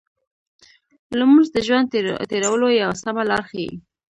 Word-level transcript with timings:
لمونځ 1.19 1.47
د 1.53 1.57
ژوند 1.67 1.87
تېرولو 2.31 2.67
یو 2.81 2.91
سمه 3.03 3.23
لار 3.29 3.43
ښيي. 3.49 3.71